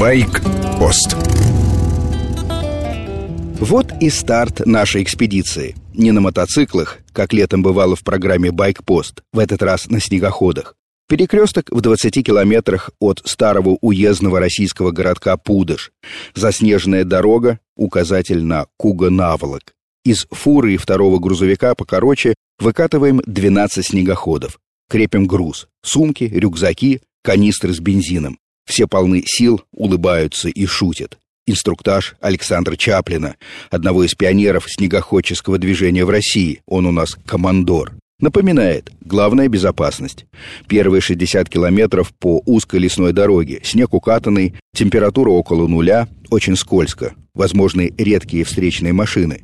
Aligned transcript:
Байк-пост 0.00 1.14
Вот 3.60 3.92
и 4.00 4.08
старт 4.08 4.64
нашей 4.64 5.02
экспедиции. 5.02 5.76
Не 5.92 6.12
на 6.12 6.22
мотоциклах, 6.22 7.00
как 7.12 7.34
летом 7.34 7.62
бывало 7.62 7.96
в 7.96 8.02
программе 8.02 8.50
«Байк-пост», 8.50 9.20
в 9.34 9.38
этот 9.38 9.62
раз 9.62 9.90
на 9.90 10.00
снегоходах. 10.00 10.74
Перекресток 11.06 11.66
в 11.70 11.82
20 11.82 12.24
километрах 12.24 12.88
от 12.98 13.20
старого 13.26 13.76
уездного 13.82 14.40
российского 14.40 14.90
городка 14.90 15.36
Пудыш. 15.36 15.92
Заснеженная 16.34 17.04
дорога, 17.04 17.60
указатель 17.76 18.42
на 18.42 18.68
Куга-Наволок. 18.78 19.74
Из 20.06 20.26
фуры 20.30 20.72
и 20.72 20.78
второго 20.78 21.18
грузовика 21.18 21.74
покороче 21.74 22.36
выкатываем 22.58 23.20
12 23.26 23.84
снегоходов. 23.84 24.60
Крепим 24.88 25.26
груз. 25.26 25.68
Сумки, 25.82 26.24
рюкзаки, 26.24 27.02
канистры 27.22 27.74
с 27.74 27.80
бензином. 27.80 28.38
Все 28.70 28.86
полны 28.86 29.24
сил, 29.26 29.62
улыбаются 29.72 30.48
и 30.48 30.64
шутят. 30.64 31.18
Инструктаж 31.44 32.14
Александра 32.20 32.76
Чаплина, 32.76 33.34
одного 33.68 34.04
из 34.04 34.14
пионеров 34.14 34.66
снегоходческого 34.68 35.58
движения 35.58 36.04
в 36.04 36.10
России. 36.10 36.62
Он 36.66 36.86
у 36.86 36.92
нас 36.92 37.16
командор. 37.26 37.90
Напоминает, 38.20 38.92
главная 39.00 39.48
безопасность. 39.48 40.24
Первые 40.68 41.00
60 41.00 41.48
километров 41.48 42.12
по 42.16 42.42
узкой 42.46 42.78
лесной 42.78 43.12
дороге, 43.12 43.58
снег 43.64 43.92
укатанный, 43.92 44.54
температура 44.72 45.30
около 45.30 45.66
нуля, 45.66 46.06
очень 46.30 46.54
скользко, 46.54 47.14
возможны 47.34 47.92
редкие 47.98 48.44
встречные 48.44 48.92
машины. 48.92 49.42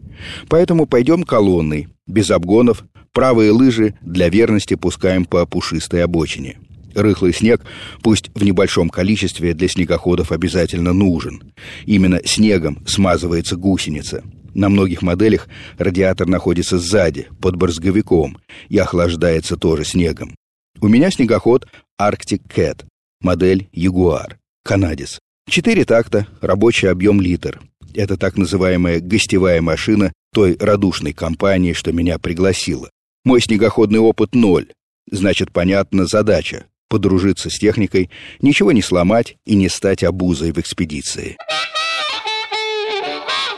Поэтому 0.49 0.87
пойдем 0.87 1.25
колонной, 1.25 1.89
без 2.07 2.31
обгонов, 2.31 2.85
правые 3.13 3.51
лыжи 3.51 3.95
для 4.03 4.29
верности 4.29 4.75
пускаем 4.75 5.25
по 5.25 5.45
пушистой 5.47 6.05
обочине. 6.05 6.59
Рыхлый 6.97 7.33
снег, 7.33 7.65
пусть 8.03 8.31
в 8.35 8.43
небольшом 8.43 8.89
количестве, 8.89 9.55
для 9.55 9.69
снегоходов 9.69 10.33
обязательно 10.33 10.93
нужен. 10.93 11.53
Именно 11.85 12.21
снегом 12.25 12.85
смазывается 12.87 13.55
гусеница– 13.57 14.25
на 14.57 14.71
многих 14.71 15.03
моделях 15.03 15.49
радиатор 15.77 16.27
находится 16.27 16.79
сзади, 16.79 17.29
под 17.43 17.57
борзговиком, 17.57 18.39
и 18.71 18.79
охлаждается 18.79 19.59
тоже 19.59 19.85
снегом. 19.85 20.35
У 20.81 20.89
меня 20.89 21.11
снегоход 21.11 21.69
Arctic 22.01 22.41
Cat, 22.49 22.85
модель 23.21 23.69
Jaguar, 23.75 24.37
канадец. 24.65 25.19
Четыре 25.47 25.85
такта, 25.85 26.27
рабочий 26.41 26.87
объем 26.87 27.21
литр. 27.21 27.61
Это 27.93 28.17
так 28.17 28.39
называемая 28.39 29.01
гостевая 29.01 29.61
машина 29.61 30.11
той 30.33 30.57
радушной 30.59 31.13
компании, 31.13 31.75
что 31.75 31.93
меня 31.93 32.19
пригласила. 32.19 32.89
Мой 33.27 33.43
снегоходный 33.43 33.99
опыт 33.99 34.35
ноль. 34.35 34.73
Значит, 35.11 35.53
понятна 35.53 36.07
задача– 36.07 36.65
подружиться 36.89 37.51
с 37.51 37.59
техникой, 37.59 38.11
ничего 38.41 38.73
не 38.73 38.83
сломать 38.83 39.37
и 39.45 39.55
не 39.55 39.69
стать 39.69 40.05
обузой 40.05 40.53
в 40.53 40.59
экспедиции. 40.59 41.37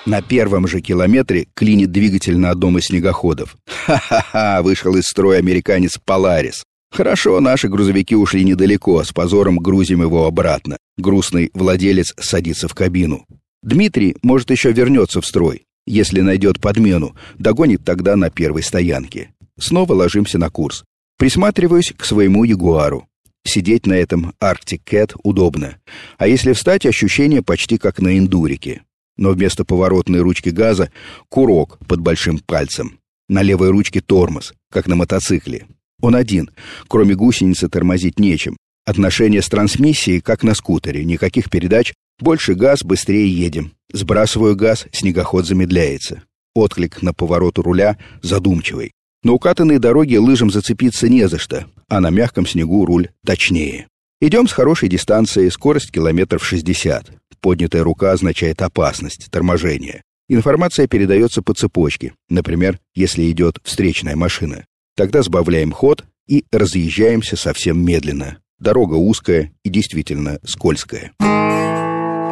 На 0.06 0.22
первом 0.22 0.66
же 0.66 0.80
километре 0.80 1.48
клинит 1.54 1.92
двигатель 1.92 2.38
на 2.38 2.50
одном 2.50 2.78
из 2.78 2.86
снегоходов. 2.86 3.56
Ха-ха-ха, 3.66 4.62
вышел 4.62 4.96
из 4.96 5.04
строя 5.04 5.38
американец 5.38 5.98
Поларис. 6.02 6.64
Хорошо, 6.90 7.40
наши 7.40 7.68
грузовики 7.68 8.16
ушли 8.16 8.44
недалеко, 8.44 9.04
с 9.04 9.12
позором 9.12 9.58
грузим 9.58 10.02
его 10.02 10.26
обратно. 10.26 10.78
Грустный 10.96 11.50
владелец 11.52 12.14
садится 12.18 12.68
в 12.68 12.74
кабину. 12.74 13.26
Дмитрий, 13.62 14.16
может, 14.22 14.50
еще 14.50 14.72
вернется 14.72 15.20
в 15.20 15.26
строй. 15.26 15.64
Если 15.86 16.20
найдет 16.20 16.60
подмену, 16.60 17.14
догонит 17.38 17.84
тогда 17.84 18.16
на 18.16 18.30
первой 18.30 18.62
стоянке. 18.62 19.30
Снова 19.58 19.92
ложимся 19.92 20.38
на 20.38 20.50
курс. 20.50 20.84
Присматриваюсь 21.18 21.92
к 21.96 22.04
своему 22.04 22.44
Ягуару. 22.44 23.07
Сидеть 23.50 23.86
на 23.86 23.94
этом 23.94 24.34
Arctic 24.42 24.82
Cat 24.84 25.12
удобно. 25.22 25.78
А 26.18 26.28
если 26.28 26.52
встать, 26.52 26.84
ощущение 26.84 27.42
почти 27.42 27.78
как 27.78 27.98
на 27.98 28.18
эндурике 28.18 28.82
но 29.18 29.32
вместо 29.32 29.64
поворотной 29.64 30.20
ручки 30.20 30.48
газа 30.48 30.90
курок 31.28 31.78
под 31.86 32.00
большим 32.00 32.38
пальцем. 32.38 33.00
На 33.28 33.42
левой 33.42 33.70
ручке 33.70 34.00
тормоз, 34.00 34.54
как 34.70 34.86
на 34.86 34.96
мотоцикле. 34.96 35.66
Он 36.00 36.14
один, 36.14 36.50
кроме 36.86 37.14
гусеницы 37.14 37.68
тормозить 37.68 38.18
нечем. 38.18 38.56
Отношение 38.86 39.42
с 39.42 39.48
трансмиссией, 39.48 40.20
как 40.20 40.42
на 40.44 40.54
скутере, 40.54 41.04
никаких 41.04 41.50
передач, 41.50 41.92
больше 42.20 42.54
газ, 42.54 42.82
быстрее 42.82 43.28
едем. 43.28 43.72
Сбрасываю 43.92 44.56
газ, 44.56 44.86
снегоход 44.92 45.46
замедляется. 45.46 46.22
Отклик 46.54 47.02
на 47.02 47.12
поворот 47.12 47.58
руля 47.58 47.98
задумчивый. 48.22 48.92
На 49.22 49.32
укатанной 49.32 49.78
дороге 49.78 50.18
лыжам 50.20 50.50
зацепиться 50.50 51.08
не 51.08 51.28
за 51.28 51.38
что, 51.38 51.66
а 51.88 52.00
на 52.00 52.10
мягком 52.10 52.46
снегу 52.46 52.84
руль 52.86 53.08
точнее. 53.24 53.88
Идем 54.20 54.48
с 54.48 54.52
хорошей 54.52 54.88
дистанции, 54.88 55.48
скорость 55.48 55.90
километров 55.90 56.44
60. 56.44 57.10
Поднятая 57.40 57.82
рука 57.82 58.12
означает 58.12 58.62
опасность, 58.62 59.28
торможение. 59.30 60.02
Информация 60.28 60.86
передается 60.86 61.42
по 61.42 61.54
цепочке, 61.54 62.14
например, 62.28 62.78
если 62.94 63.30
идет 63.30 63.58
встречная 63.64 64.14
машина. 64.14 64.64
Тогда 64.96 65.22
сбавляем 65.22 65.72
ход 65.72 66.04
и 66.26 66.44
разъезжаемся 66.52 67.36
совсем 67.36 67.84
медленно. 67.84 68.38
Дорога 68.58 68.94
узкая 68.94 69.52
и 69.62 69.68
действительно 69.68 70.38
скользкая. 70.44 71.12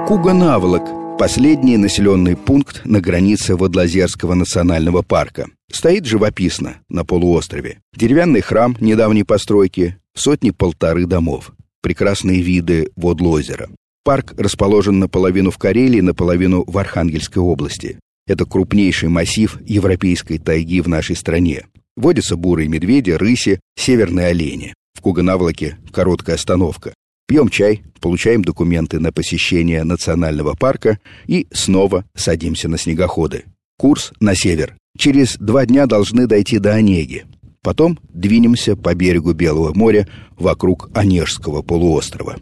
Куга-Наволок– 0.09 1.17
последний 1.19 1.77
населенный 1.79 2.37
пункт 2.37 2.83
на 2.85 3.01
границе 3.01 3.57
Водлазерского 3.57 4.35
национального 4.35 5.03
парка. 5.03 5.47
Стоит 5.71 6.07
живописно 6.07 6.79
на 6.89 7.05
полуострове. 7.05 7.81
Деревянный 7.95 8.41
храм 8.41 8.77
недавней 8.81 9.25
постройки, 9.25 9.99
сотни-полторы 10.15 11.07
домов 11.07 11.53
прекрасные 11.87 12.41
виды 12.41 12.91
Водлозера. 12.97 13.71
Парк 14.03 14.35
расположен 14.37 14.99
наполовину 14.99 15.53
в 15.53 15.57
Карелии, 15.57 16.01
наполовину 16.01 16.65
в 16.67 16.77
Архангельской 16.79 17.41
области. 17.41 18.01
Это 18.27 18.45
крупнейший 18.45 19.09
массив 19.09 19.57
европейской 19.65 20.39
тайги 20.39 20.81
в 20.81 20.89
нашей 20.89 21.15
стране. 21.15 21.67
Водятся 21.97 22.35
бурые 22.35 22.69
медведи, 22.69 23.13
рыси, 23.13 23.61
северные 23.77 24.27
олени. 24.27 24.75
В 24.95 25.01
Куганавлаке 25.01 25.79
короткая 25.93 26.35
остановка. 26.35 26.93
Пьем 27.29 27.51
чай, 27.51 27.85
получаем 28.01 28.43
документы 28.43 28.99
на 28.99 29.13
посещение 29.13 29.85
национального 29.85 30.55
парка 30.55 30.99
и 31.29 31.47
снова 31.53 32.05
садимся 32.17 32.69
на 32.69 32.79
снегоходы. 32.79 33.45
Курс 33.79 34.13
на 34.19 34.35
север. 34.35 34.77
Через 34.97 35.37
два 35.39 35.67
дня 35.67 35.87
должны 35.87 36.27
дойти 36.27 36.59
до 36.59 36.75
Онеги. 36.75 37.27
Потом 37.63 37.99
двинемся 38.09 38.77
по 38.77 38.95
берегу 38.95 39.33
Белого 39.33 39.75
моря 39.75 40.09
вокруг 40.39 40.89
Онежского 40.95 41.63
полуострова. 41.63 42.37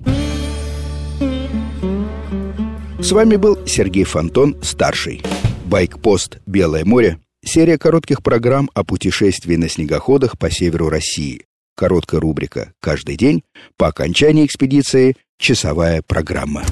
С 3.00 3.12
вами 3.12 3.36
был 3.36 3.58
Сергей 3.66 4.04
Фонтон, 4.04 4.56
старший. 4.62 5.22
Байкпост 5.66 6.38
«Белое 6.46 6.84
море»— 6.84 7.18
серия 7.44 7.78
коротких 7.78 8.22
программ 8.22 8.70
о 8.74 8.84
путешествии 8.84 9.56
на 9.56 9.68
снегоходах 9.68 10.38
по 10.38 10.50
северу 10.50 10.88
России. 10.88 11.44
Короткая 11.76 12.20
рубрика 12.20 12.72
«Каждый 12.80 13.16
день». 13.16 13.42
По 13.76 13.88
окончании 13.88 14.46
экспедиции— 14.46 15.16
часовая 15.38 16.02
программа. 16.02 16.64